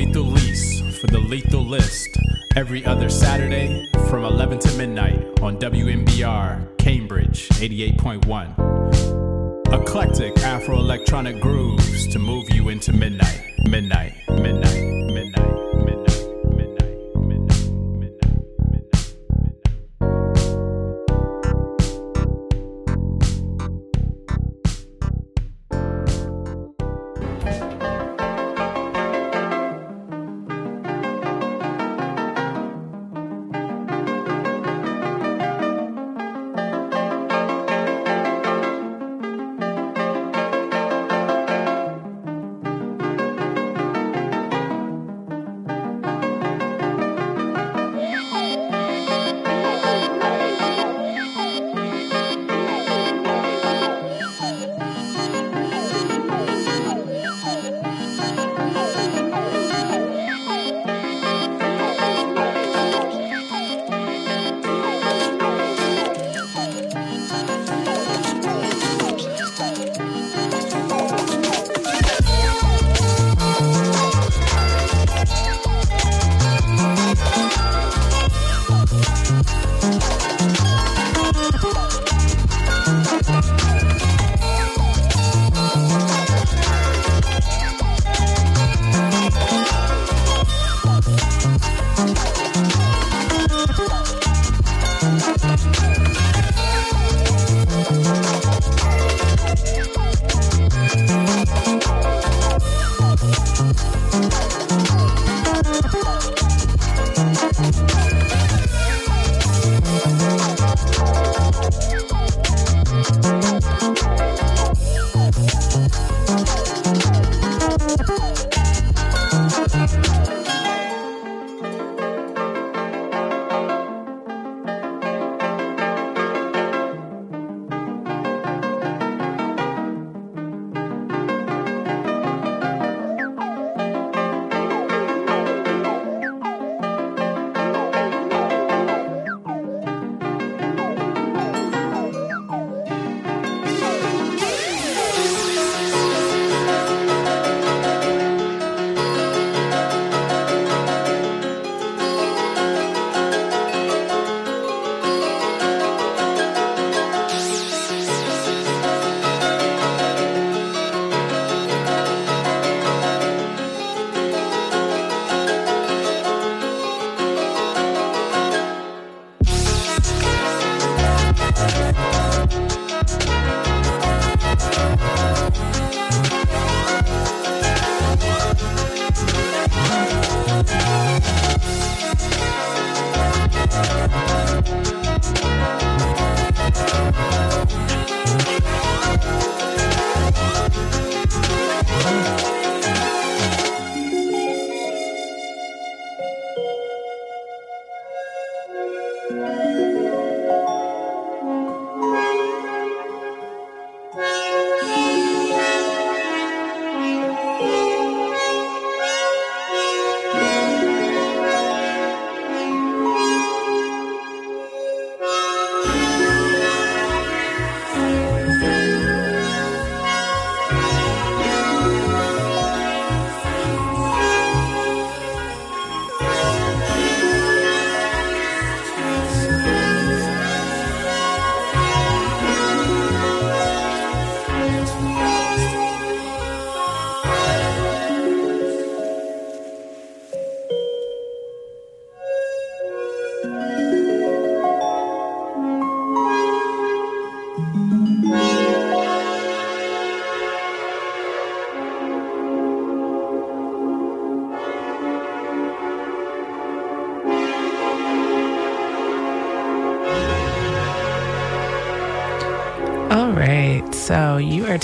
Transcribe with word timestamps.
Lethal 0.00 0.24
Lease 0.24 0.80
for 0.98 1.08
the 1.08 1.18
Lethal 1.18 1.62
List 1.62 2.16
every 2.56 2.82
other 2.86 3.10
Saturday 3.10 3.86
from 4.08 4.24
11 4.24 4.60
to 4.60 4.78
midnight 4.78 5.20
on 5.42 5.58
WMBR 5.58 6.78
Cambridge 6.78 7.50
88.1. 7.50 9.74
Eclectic 9.74 10.38
Afro 10.38 10.78
electronic 10.78 11.38
grooves 11.42 12.08
to 12.08 12.18
move 12.18 12.48
you 12.48 12.70
into 12.70 12.94
midnight, 12.94 13.42
midnight, 13.68 14.14
midnight, 14.30 14.89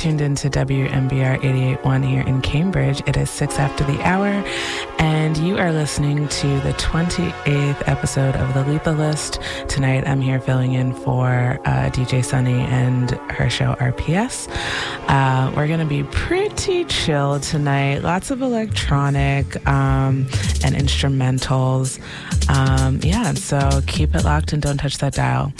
tuned 0.07 0.21
into 0.21 0.49
WMBR 0.49 1.43
881 1.43 2.03
here 2.05 2.23
in 2.23 2.41
Cambridge. 2.41 3.03
It 3.09 3.17
is 3.17 3.29
six 3.29 3.59
after 3.59 3.83
the 3.83 4.01
hour, 4.03 4.29
and 5.01 5.37
you 5.39 5.59
are 5.59 5.73
listening 5.73 6.29
to 6.29 6.61
the 6.61 6.73
28th 6.75 7.89
episode 7.89 8.37
of 8.37 8.55
The 8.55 8.63
Lethal 8.71 8.95
List. 8.95 9.41
Tonight, 9.67 10.07
I'm 10.07 10.21
here 10.21 10.39
filling 10.39 10.75
in 10.75 10.95
for 10.95 11.59
uh, 11.65 11.91
DJ 11.91 12.25
Sunny 12.25 12.53
and 12.53 13.11
her 13.33 13.51
show 13.51 13.75
RPS. 13.81 14.49
Uh, 15.09 15.53
we're 15.57 15.67
going 15.67 15.81
to 15.81 15.87
be 15.87 16.05
pretty 16.05 16.85
chill 16.85 17.41
tonight. 17.41 18.05
Lots 18.05 18.31
of 18.31 18.43
electronic 18.43 19.57
um, 19.67 20.29
and 20.63 20.77
instrumentals. 20.77 21.99
Um, 22.49 23.01
yeah, 23.03 23.35
so 23.35 23.83
keep 23.89 24.15
it 24.15 24.23
locked 24.23 24.53
and 24.53 24.63
don't 24.63 24.79
touch 24.79 24.99
that 24.99 25.15
dial. 25.15 25.53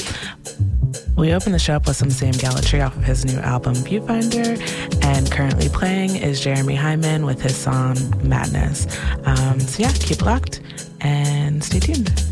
We 1.17 1.33
open 1.33 1.53
the 1.53 1.59
show 1.59 1.77
up 1.77 1.87
with 1.87 1.97
some 1.97 2.11
Sam 2.11 2.35
Gellaitry 2.35 2.85
off 2.85 2.95
of 2.95 3.03
his 3.03 3.25
new 3.25 3.39
album 3.39 3.75
Viewfinder, 3.75 4.61
and 5.03 5.31
currently 5.31 5.71
playing 5.71 6.17
is 6.17 6.41
Jeremy 6.41 6.75
Hyman 6.75 7.25
with 7.25 7.41
his 7.41 7.57
song 7.57 7.97
Madness. 8.23 8.87
Um, 9.25 9.59
so 9.59 9.83
yeah, 9.83 9.93
keep 9.93 10.21
locked 10.21 10.61
and 11.01 11.65
stay 11.65 11.81
tuned. 11.81 12.26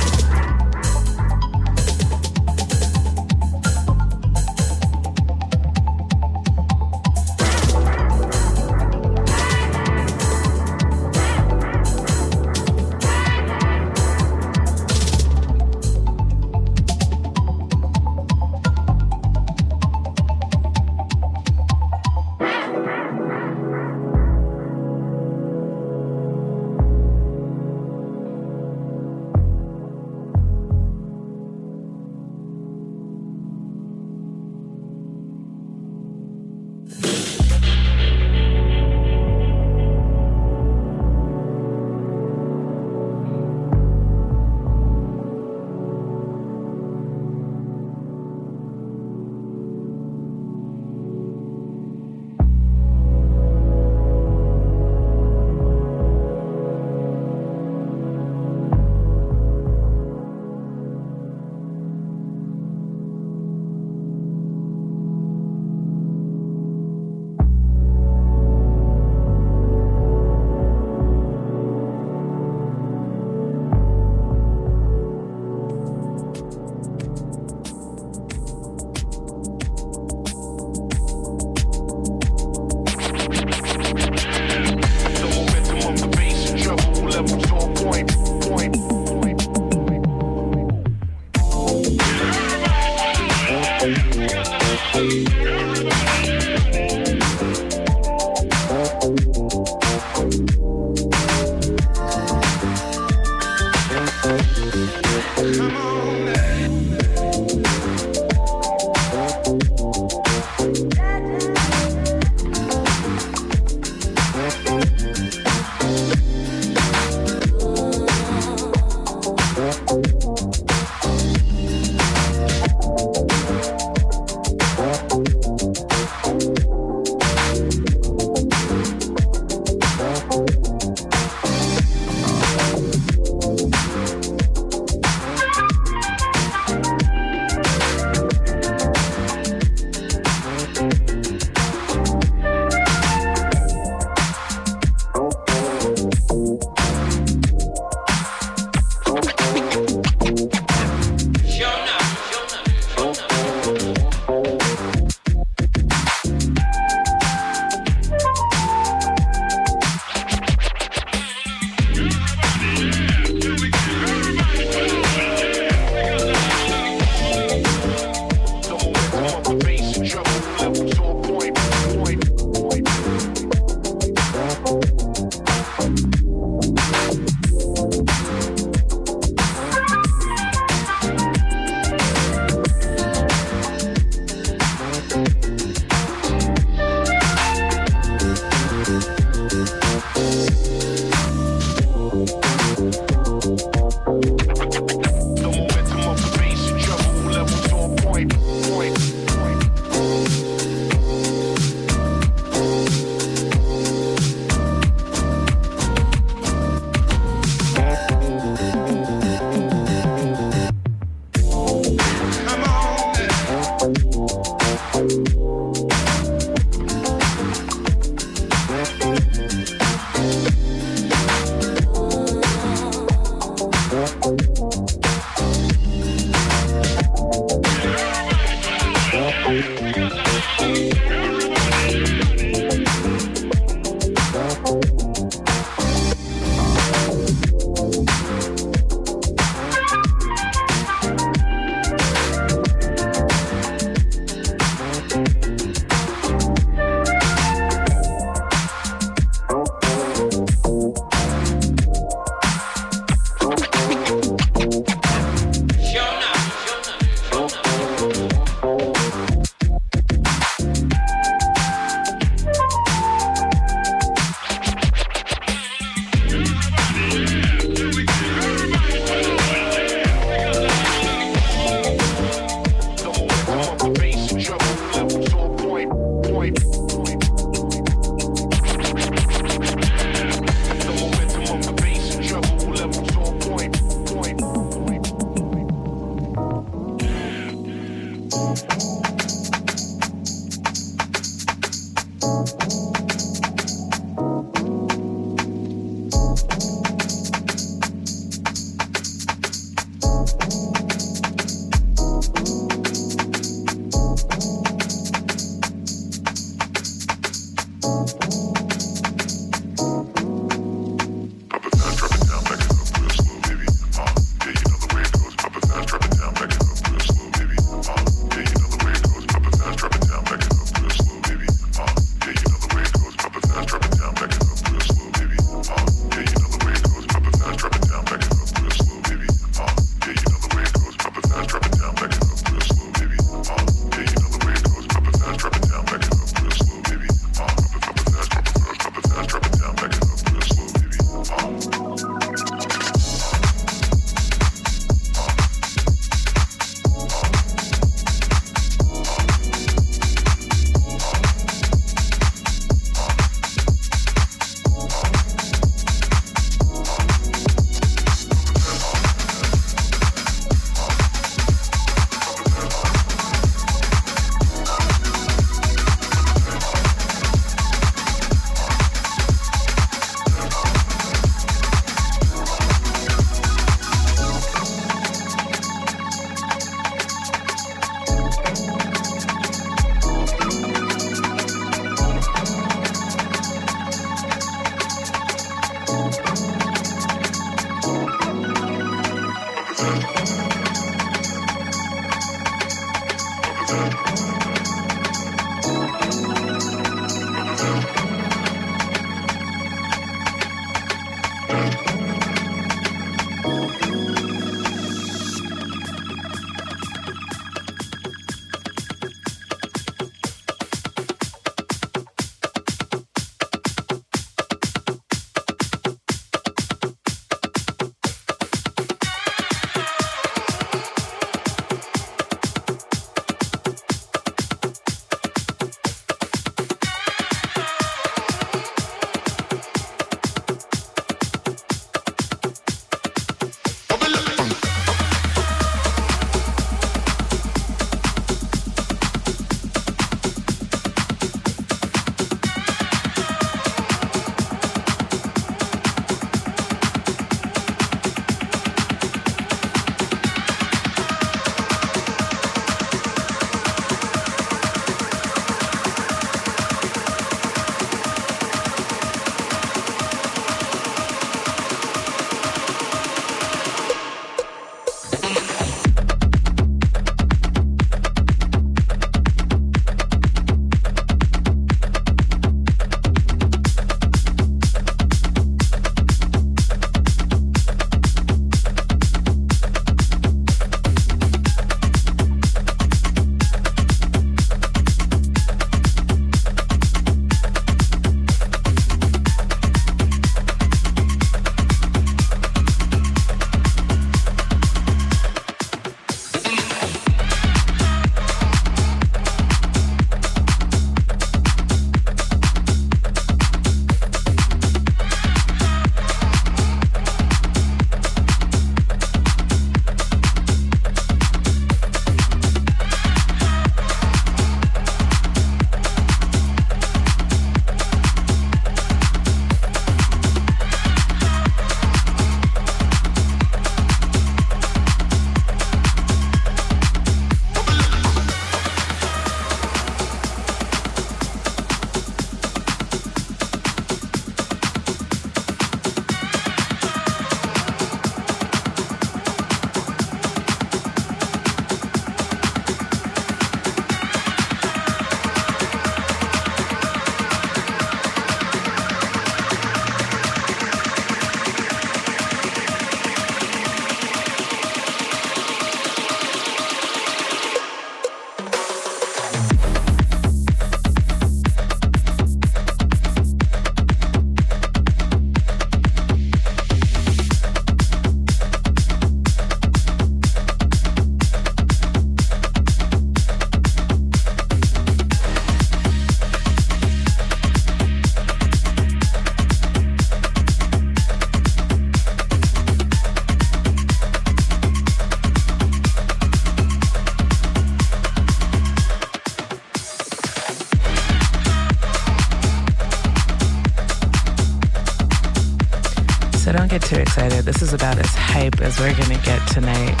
This 597.44 597.60
is 597.60 597.72
about 597.72 597.98
as 597.98 598.06
hype 598.14 598.60
as 598.60 598.78
we're 598.78 598.94
going 598.94 599.18
to 599.18 599.24
get 599.24 599.44
tonight. 599.48 600.00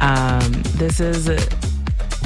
Um, 0.00 0.52
this 0.76 1.00
is 1.00 1.28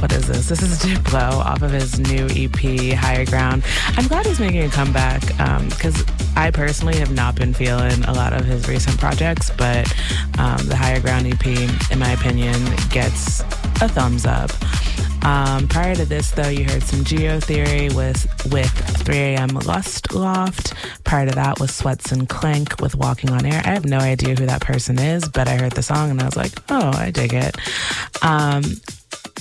what 0.01 0.13
is 0.13 0.27
this? 0.29 0.49
This 0.49 0.63
is 0.63 0.79
Diplo 0.85 1.33
off 1.33 1.63
of 1.63 1.71
his 1.71 1.99
new 1.99 2.27
EP, 2.31 2.95
Higher 2.99 3.25
Ground. 3.25 3.65
I'm 3.97 4.07
glad 4.07 4.27
he's 4.27 4.41
making 4.41 4.65
a 4.65 4.69
comeback 4.69 5.21
because 5.21 6.01
um, 6.01 6.17
I 6.37 6.51
personally 6.51 6.97
have 6.99 7.13
not 7.13 7.37
been 7.37 7.55
feeling 7.55 8.05
a 8.05 8.13
lot 8.13 8.33
of 8.33 8.45
his 8.45 8.69
recent 8.69 8.99
projects, 8.99 9.51
but 9.51 9.91
um, 10.39 10.59
the 10.67 10.77
Higher 10.77 11.01
Ground 11.01 11.27
EP, 11.27 11.47
in 11.91 11.99
my 11.99 12.13
opinion, 12.13 12.55
gets 12.91 13.41
a 13.81 13.89
thumbs 13.89 14.27
up. 14.27 14.51
Um, 15.25 15.69
prior 15.69 15.95
to 15.95 16.05
this, 16.05 16.31
though, 16.31 16.49
you 16.49 16.65
heard 16.65 16.83
some 16.83 17.01
Geotheory 17.01 17.95
with 17.95 18.27
with 18.51 18.90
3 19.11 19.19
a.m. 19.19 19.49
Lust 19.49 20.15
Loft. 20.15 20.73
Prior 21.03 21.29
to 21.29 21.35
that 21.35 21.59
was 21.59 21.73
Sweatson 21.73 22.29
Klank 22.29 22.81
with 22.81 22.95
Walking 22.95 23.31
on 23.31 23.45
Air. 23.45 23.61
I 23.65 23.71
have 23.71 23.85
no 23.85 23.99
idea 23.99 24.37
who 24.37 24.47
that 24.47 24.61
person 24.61 25.01
is, 25.01 25.29
but 25.29 25.49
I 25.49 25.57
heard 25.57 25.73
the 25.73 25.83
song 25.83 26.13
and 26.13 26.23
I 26.23 26.27
was 26.27 26.37
like, 26.37 26.53
oh, 26.69 26.93
I 26.95 27.11
dig 27.11 27.35
it. 27.35 27.57
Um, 28.23 28.63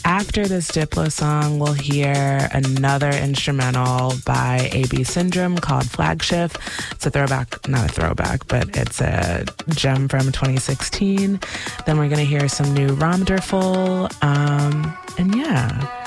after 0.05 0.47
this 0.47 0.71
Diplo 0.71 1.11
song, 1.11 1.59
we'll 1.59 1.73
hear 1.73 2.49
another 2.51 3.11
instrumental 3.11 4.13
by 4.25 4.71
AB 4.71 5.03
Syndrom 5.03 5.55
called 5.55 5.87
Flagship. 5.87 6.57
It's 6.93 7.05
a 7.05 7.11
throwback, 7.11 7.69
not 7.69 7.91
a 7.91 7.93
throwback, 7.93 8.47
but 8.47 8.75
it's 8.75 9.01
a 9.01 9.45
gem 9.69 10.07
from 10.07 10.31
2016. 10.31 11.39
Then 11.85 11.99
we're 11.99 12.09
going 12.09 12.17
to 12.17 12.25
hear 12.25 12.49
some 12.49 12.73
new 12.73 12.87
Romderful. 12.95 14.09
Um, 14.23 14.97
and 15.19 15.35
yeah, 15.35 15.98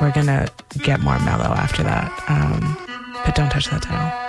we're 0.00 0.12
to 0.26 0.48
get 0.78 1.00
more 1.00 1.18
mellow 1.20 1.52
after 1.54 1.82
that. 1.82 2.12
Um, 2.28 2.76
but 3.24 3.34
don't 3.34 3.50
touch 3.50 3.66
that 3.66 3.82
title. 3.82 4.27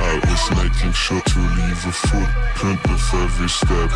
I 0.00 0.20
was 0.26 0.50
making 0.56 0.92
sure 0.92 1.20
to 1.20 1.38
leave 1.38 1.86
a 1.86 1.92
footprint 1.92 2.80
with 2.88 3.14
every 3.14 3.48
step. 3.48 3.90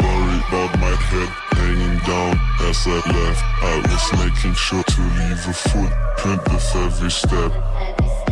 Worried 0.00 0.42
about 0.48 0.78
my 0.78 0.94
head 1.08 1.28
hanging 1.58 1.98
down 2.06 2.38
as 2.68 2.86
I 2.86 2.98
left. 3.12 3.44
I 3.62 3.76
was 3.88 4.04
making 4.24 4.54
sure 4.54 4.82
to 4.82 5.00
leave 5.00 5.46
a 5.46 5.52
footprint 5.52 6.42
with 6.52 6.76
every 6.76 7.10
step. 7.10 8.27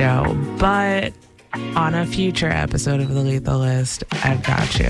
Show, 0.00 0.34
but 0.58 1.12
on 1.76 1.94
a 1.94 2.06
future 2.06 2.48
episode 2.48 3.02
of 3.02 3.12
the 3.12 3.20
Lethal 3.20 3.58
List, 3.58 4.02
I've 4.24 4.42
got 4.42 4.78
you. 4.78 4.88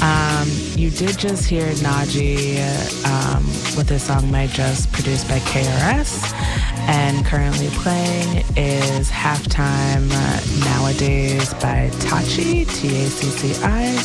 Um, 0.00 0.48
you 0.76 0.90
did 0.90 1.18
just 1.18 1.48
hear 1.48 1.66
Naji 1.66 2.60
um, 3.04 3.44
with 3.76 3.88
his 3.88 4.04
song 4.04 4.30
Might 4.30 4.50
Just, 4.50 4.92
produced 4.92 5.26
by 5.26 5.40
KRS, 5.40 6.32
and 6.86 7.26
currently 7.26 7.66
playing 7.70 8.44
is 8.56 9.10
Halftime 9.10 10.08
Nowadays 10.64 11.52
by 11.54 11.90
tacci, 11.94 12.64
T 12.76 12.88
A 13.02 13.06
C 13.08 13.26
C 13.30 13.60
I. 13.64 13.96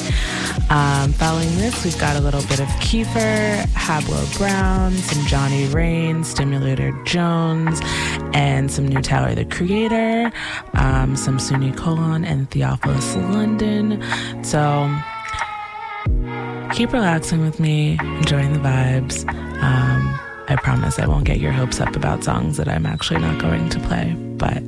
Um, 0.70 1.14
following 1.14 1.56
this, 1.58 1.84
we've 1.84 2.00
got 2.00 2.16
a 2.16 2.20
little 2.20 2.42
bit 2.44 2.60
of 2.60 2.68
Kiefer, 2.80 3.64
Hablot 3.74 4.38
Brown, 4.38 4.94
some 4.94 5.26
Johnny 5.28 5.68
Rain, 5.68 6.24
Stimulator 6.24 6.92
Jones, 7.04 7.80
and 8.34 8.72
some 8.72 8.88
new 8.88 9.02
Tyler 9.02 9.36
the 9.36 9.46
Creator, 9.46 10.32
um, 10.74 11.16
some 11.16 11.40
Sunni 11.40 11.72
Colon 11.72 12.26
and 12.26 12.50
Theophilus 12.50 13.16
London. 13.16 14.04
So 14.44 14.94
keep 16.74 16.92
relaxing 16.92 17.42
with 17.42 17.60
me, 17.60 17.98
enjoying 18.02 18.54
the 18.54 18.60
vibes. 18.60 19.28
Um, 19.62 20.20
I 20.48 20.58
promise 20.58 21.00
I 21.00 21.08
won't 21.08 21.26
get 21.26 21.40
your 21.40 21.52
hopes 21.52 21.80
up 21.80 21.96
about 21.96 22.24
songs 22.24 22.58
that 22.58 22.68
I'm 22.68 22.86
actually 22.86 23.22
not 23.22 23.40
going 23.40 23.70
to 23.70 23.80
play. 23.80 24.14
But 24.38 24.62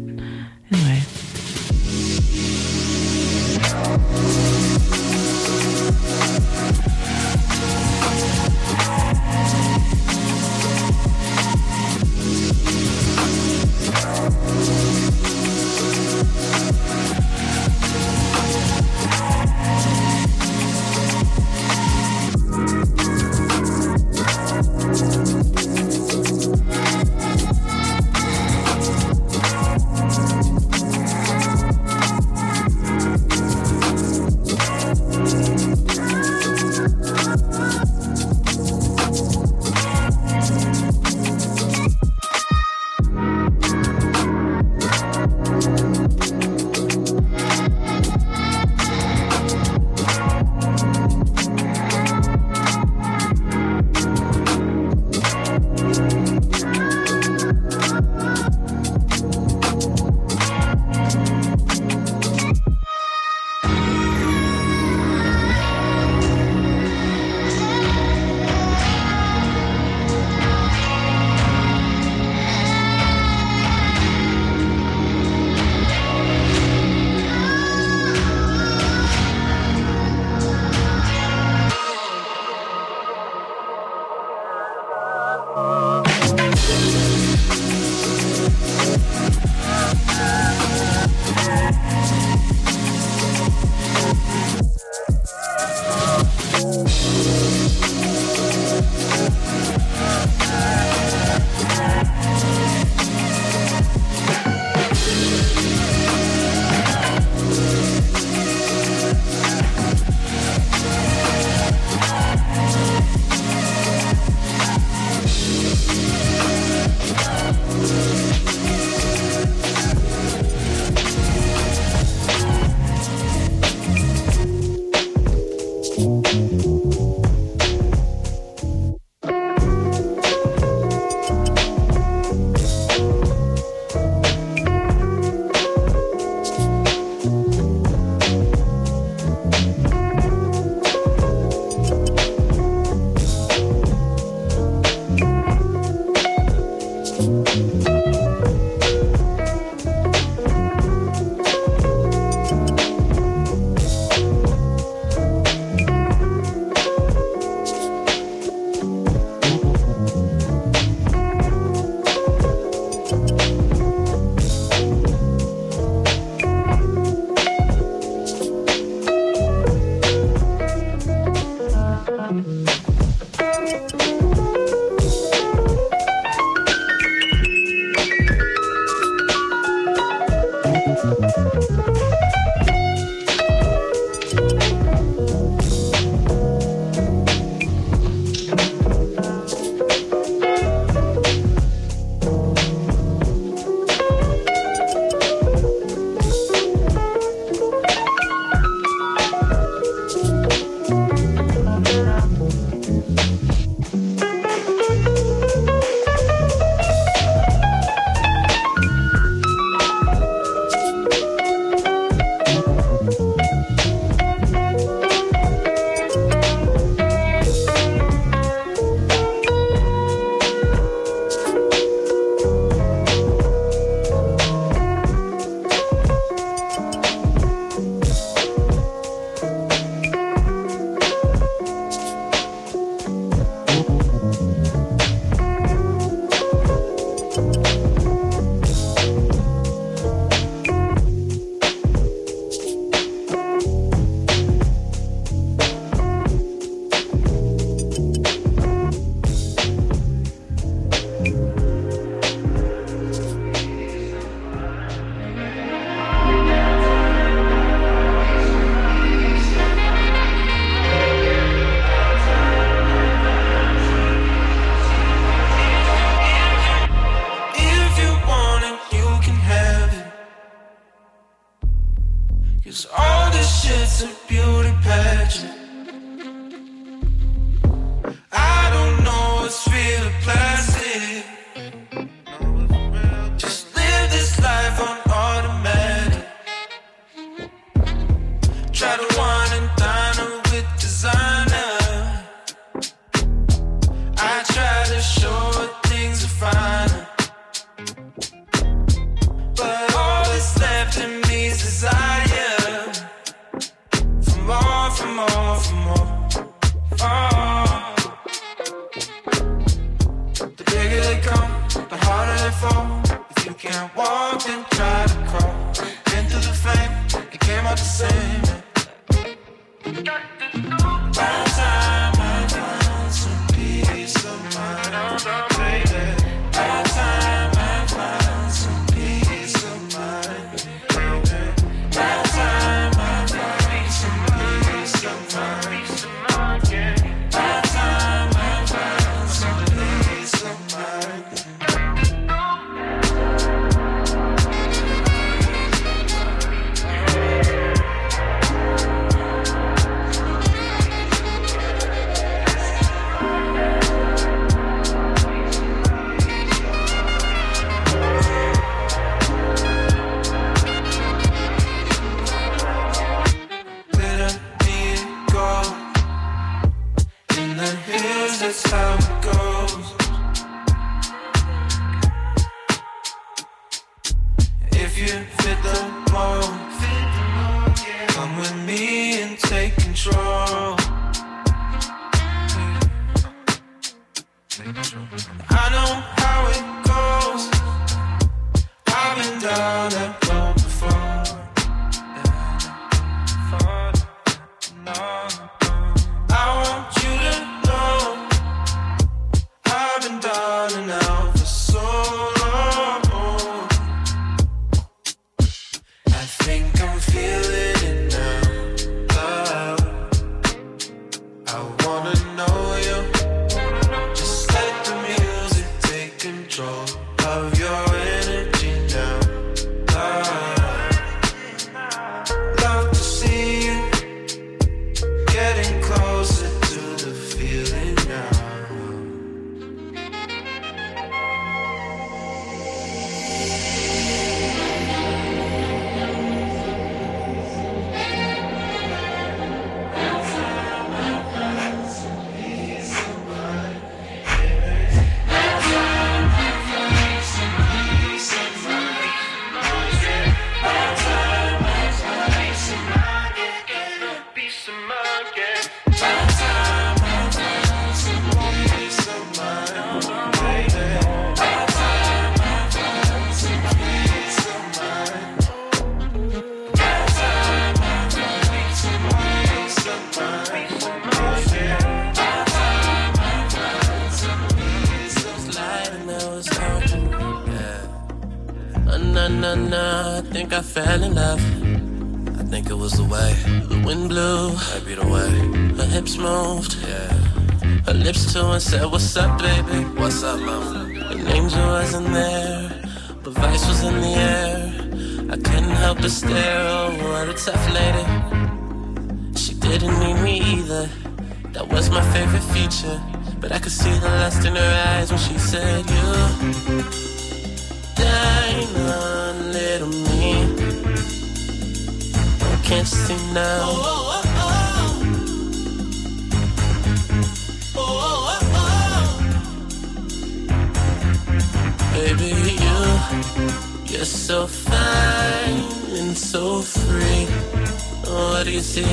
That's 528.76 528.90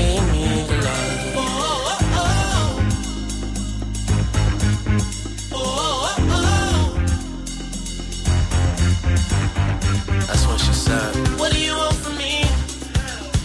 what 10.46 10.60
she 10.60 10.72
said. 10.72 11.16
What 11.36 11.50
do 11.50 11.58
you 11.58 11.76
want 11.76 11.96
from 11.96 12.16
me? 12.16 12.42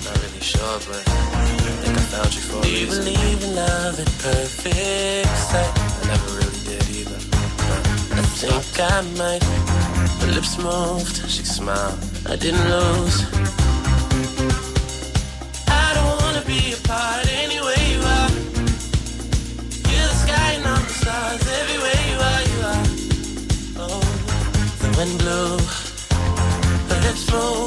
Not 0.05 0.21
really 0.21 0.39
sure, 0.39 0.61
but 0.85 1.01
think 1.81 1.97
I 1.97 2.01
found 2.01 2.35
you 2.35 2.41
for 2.41 2.57
a 2.57 2.61
reason. 2.61 3.03
Do 3.03 3.09
you 3.09 3.17
believe 3.17 3.43
in 3.43 3.55
love 3.55 3.99
at 3.99 4.05
perfect 4.21 5.37
sight? 5.37 5.73
I 5.75 6.05
never 6.05 6.29
really 6.37 6.61
did 6.65 6.87
either. 6.97 7.19
I 8.13 8.21
think 8.21 8.79
I 8.79 9.01
might. 9.17 9.43
Her 10.21 10.31
lips 10.33 10.55
moved, 10.59 11.17
she 11.27 11.43
smiled. 11.43 11.97
I 12.27 12.35
didn't 12.35 12.69
lose. 12.69 13.36
and 24.99 25.17
blue. 25.19 25.57
But 26.87 27.05
it's 27.05 27.25
true. 27.27 27.66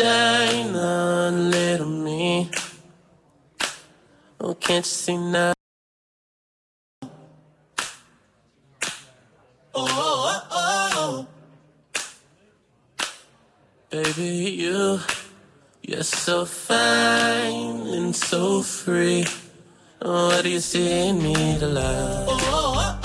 Dine 0.00 0.74
a 0.74 1.30
little 1.30 1.86
me. 1.86 2.50
Oh, 4.40 4.54
can't 4.54 4.84
you 4.84 4.90
see 5.02 5.18
now? 5.18 5.52
Oh, 9.74 9.88
oh, 10.24 10.46
oh. 10.52 11.26
Baby, 13.90 14.56
you, 14.62 15.00
you're 15.82 16.02
so 16.02 16.46
fine 16.46 17.86
and 17.98 18.16
so 18.16 18.62
free. 18.62 19.26
What 20.00 20.44
do 20.44 20.48
you 20.48 20.60
see 20.60 21.08
in 21.08 21.22
me 21.22 21.58
to 21.58 21.66
love? 21.66 22.99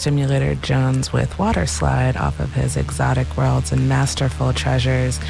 Stimulator 0.00 0.54
Jones 0.54 1.12
with 1.12 1.38
Water 1.38 1.66
Slide 1.66 2.16
off 2.16 2.40
of 2.40 2.54
his 2.54 2.78
Exotic 2.78 3.36
Worlds 3.36 3.70
and 3.70 3.86
Masterful 3.86 4.54
Treasures. 4.54 5.20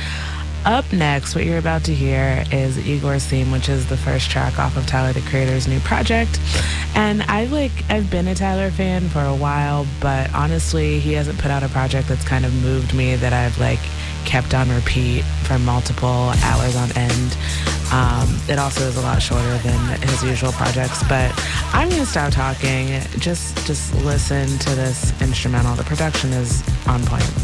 Up 0.64 0.84
next, 0.92 1.34
what 1.34 1.44
you're 1.44 1.58
about 1.58 1.82
to 1.84 1.94
hear 1.94 2.44
is 2.52 2.78
Igor's 2.78 3.26
theme, 3.26 3.50
which 3.50 3.68
is 3.68 3.88
the 3.88 3.96
first 3.96 4.30
track 4.30 4.60
off 4.60 4.76
of 4.76 4.86
Tyler 4.86 5.12
the 5.12 5.22
Creator's 5.22 5.66
new 5.66 5.80
project. 5.80 6.38
And 6.94 7.22
I 7.24 7.46
like 7.46 7.72
I've 7.88 8.12
been 8.12 8.28
a 8.28 8.34
Tyler 8.36 8.70
fan 8.70 9.08
for 9.08 9.22
a 9.22 9.34
while, 9.34 9.88
but 10.00 10.32
honestly, 10.32 11.00
he 11.00 11.14
hasn't 11.14 11.40
put 11.40 11.50
out 11.50 11.64
a 11.64 11.68
project 11.68 12.06
that's 12.06 12.24
kind 12.24 12.44
of 12.44 12.54
moved 12.62 12.94
me 12.94 13.16
that 13.16 13.32
I've 13.32 13.58
like 13.58 13.80
kept 14.24 14.54
on 14.54 14.70
repeat 14.70 15.24
for 15.42 15.58
multiple 15.58 16.32
hours 16.44 16.76
on 16.76 16.92
end. 16.96 17.36
Um, 17.92 18.38
it 18.48 18.58
also 18.58 18.82
is 18.86 18.96
a 18.96 19.00
lot 19.00 19.20
shorter 19.20 19.58
than 19.58 20.00
his 20.02 20.22
usual 20.22 20.52
projects, 20.52 21.02
but 21.08 21.32
I'm 21.72 21.88
gonna 21.88 22.06
stop 22.06 22.32
talking. 22.32 23.00
Just 23.18 23.56
just 23.66 23.94
listen 24.04 24.46
to 24.58 24.70
this 24.74 25.12
instrumental. 25.20 25.74
The 25.74 25.84
production 25.84 26.32
is 26.32 26.62
on 26.86 27.04
point. 27.04 27.39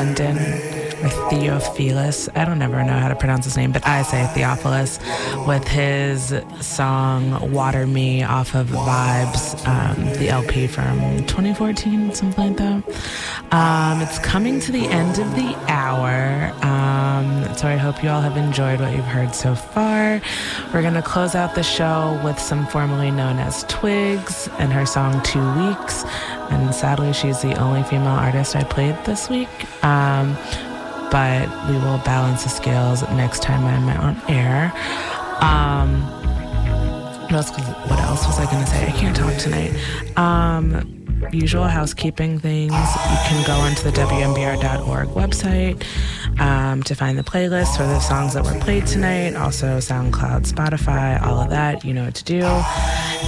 London 0.00 0.38
or 1.04 1.10
Theophilus. 1.28 2.30
I 2.34 2.46
don't 2.46 2.62
ever 2.62 2.82
know 2.82 2.98
how 2.98 3.08
to 3.08 3.14
pronounce 3.14 3.44
his 3.44 3.56
name, 3.56 3.70
but 3.70 3.86
I 3.86 4.02
say 4.02 4.26
Theophilus 4.34 4.98
with 5.46 5.68
his 5.68 6.34
song 6.60 7.52
Water 7.52 7.86
Me 7.86 8.22
off 8.22 8.54
of 8.54 8.68
Vibes, 8.68 9.66
um, 9.66 10.04
the 10.18 10.30
LP 10.30 10.66
from 10.66 10.98
2014, 11.26 12.14
something 12.14 12.48
like 12.48 12.56
that. 12.56 12.82
Um, 13.52 14.00
it's 14.00 14.18
coming 14.20 14.58
to 14.60 14.72
the 14.72 14.86
end 14.86 15.18
of 15.18 15.34
the 15.34 15.54
hour. 15.68 16.50
Um, 16.64 17.54
so 17.56 17.68
I 17.68 17.76
hope 17.76 18.02
you 18.02 18.08
all 18.08 18.22
have 18.22 18.38
enjoyed 18.38 18.80
what 18.80 18.94
you've 18.94 19.04
heard 19.04 19.34
so 19.34 19.54
far. 19.54 20.22
We're 20.72 20.82
going 20.82 20.94
to 20.94 21.02
close 21.02 21.34
out 21.34 21.54
the 21.54 21.62
show 21.62 22.18
with 22.24 22.38
some 22.38 22.66
formerly 22.68 23.10
known 23.10 23.38
as 23.38 23.64
Twigs 23.64 24.48
and 24.58 24.72
her 24.72 24.86
song 24.86 25.22
Two 25.24 25.44
Weeks. 25.60 26.04
And 26.50 26.74
sadly, 26.74 27.12
she's 27.12 27.40
the 27.42 27.54
only 27.60 27.82
female 27.84 28.08
artist 28.08 28.56
I 28.56 28.64
played 28.64 28.96
this 29.04 29.30
week. 29.30 29.48
Um, 29.84 30.36
but 31.10 31.48
we 31.68 31.74
will 31.76 31.98
balance 31.98 32.44
the 32.44 32.48
scales 32.50 33.02
next 33.10 33.42
time 33.42 33.64
I'm 33.64 33.88
on 34.00 34.20
air. 34.28 34.72
Um, 35.40 36.02
what 37.30 38.00
else, 38.00 38.26
was 38.26 38.38
I 38.40 38.50
going 38.50 38.64
to 38.64 38.70
say? 38.70 38.86
I 38.88 38.90
can't 38.90 39.16
talk 39.16 39.36
tonight. 39.36 39.72
Um, 40.16 40.99
usual 41.32 41.64
housekeeping 41.64 42.38
things. 42.38 42.72
You 42.72 43.18
can 43.26 43.46
go 43.46 43.54
onto 43.54 43.82
the 43.82 43.90
WMBR.org 43.90 45.08
website 45.08 45.84
um, 46.40 46.82
to 46.84 46.94
find 46.94 47.18
the 47.18 47.22
playlist 47.22 47.76
for 47.76 47.84
the 47.84 48.00
songs 48.00 48.34
that 48.34 48.44
were 48.44 48.58
played 48.60 48.86
tonight. 48.86 49.34
Also, 49.34 49.78
SoundCloud, 49.78 50.50
Spotify, 50.50 51.20
all 51.22 51.38
of 51.40 51.50
that. 51.50 51.84
You 51.84 51.94
know 51.94 52.04
what 52.04 52.14
to 52.16 52.24
do. 52.24 52.42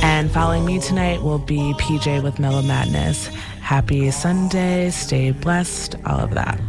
And 0.02 0.30
following 0.30 0.64
me 0.64 0.80
tonight 0.80 1.22
will 1.22 1.38
be 1.38 1.74
PJ 1.78 2.22
with 2.22 2.38
Mellow 2.38 2.62
Madness. 2.62 3.26
Happy 3.60 4.10
Sunday, 4.10 4.90
stay 4.90 5.30
blessed, 5.30 5.96
all 6.04 6.20
of 6.20 6.34
that. 6.34 6.60